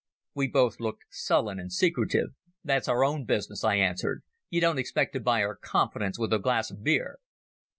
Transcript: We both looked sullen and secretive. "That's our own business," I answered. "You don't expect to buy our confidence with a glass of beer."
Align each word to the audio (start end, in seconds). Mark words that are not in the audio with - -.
We 0.33 0.47
both 0.47 0.79
looked 0.79 1.03
sullen 1.11 1.59
and 1.59 1.71
secretive. 1.71 2.29
"That's 2.63 2.87
our 2.87 3.03
own 3.03 3.23
business," 3.25 3.63
I 3.63 3.75
answered. 3.75 4.23
"You 4.49 4.59
don't 4.59 4.79
expect 4.79 5.13
to 5.13 5.19
buy 5.19 5.43
our 5.43 5.55
confidence 5.55 6.17
with 6.17 6.33
a 6.33 6.39
glass 6.39 6.71
of 6.71 6.83
beer." 6.83 7.19